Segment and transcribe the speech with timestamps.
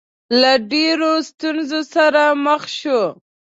[0.41, 3.01] له ډېرو ستونزو سره مخ شو.